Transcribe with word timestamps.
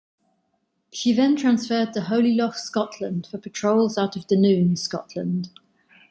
She 0.91 1.13
then 1.13 1.35
transferred 1.35 1.93
to 1.93 2.01
Holy 2.01 2.33
Loch, 2.33 2.55
Scotland, 2.55 3.27
for 3.29 3.37
patrols 3.37 3.99
out 3.99 4.15
of 4.15 4.25
Dunoon, 4.25 4.75
Scotland. 4.75 5.49